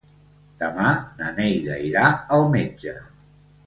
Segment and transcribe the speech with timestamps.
[0.63, 2.09] Demà na Neida irà
[2.39, 3.01] al metge.